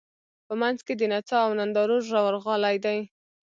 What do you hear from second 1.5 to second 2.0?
نندارو